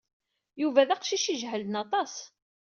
Yuba 0.61 0.87
d 0.87 0.89
aqcic 0.95 1.25
ay 1.27 1.33
ijehlen 1.35 1.75
aṭas. 1.83 2.13